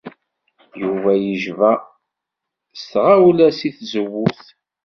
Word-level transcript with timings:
Yuba 0.81 1.11
yejba 1.23 1.71
s 2.79 2.81
tɣawla 2.91 3.47
seg 3.59 3.73
tzewwut. 3.77 4.41